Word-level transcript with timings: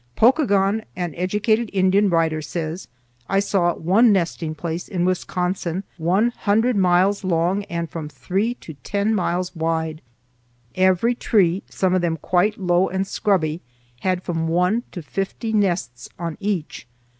Pokagon, 0.15 0.83
an 0.95 1.13
educated 1.13 1.69
Indian 1.73 2.09
writer, 2.09 2.41
says: 2.41 2.87
"I 3.29 3.39
saw 3.39 3.75
one 3.75 4.11
nesting 4.11 4.55
place 4.55 4.87
in 4.87 5.05
Wisconsin 5.05 5.83
one 5.99 6.31
hundred 6.31 6.75
miles 6.75 7.23
long 7.23 7.65
and 7.65 7.87
from 7.87 8.09
three 8.09 8.55
to 8.55 8.73
ten 8.83 9.13
miles 9.13 9.55
wide. 9.55 10.01
Every 10.73 11.13
tree, 11.13 11.61
some 11.69 11.93
of 11.93 12.01
them 12.01 12.17
quite 12.17 12.57
low 12.57 12.89
and 12.89 13.05
scrubby, 13.05 13.61
had 13.99 14.23
from 14.23 14.47
one 14.47 14.81
to 14.91 15.03
fifty 15.03 15.53
nests 15.53 16.09
on 16.17 16.35
each. 16.39 16.87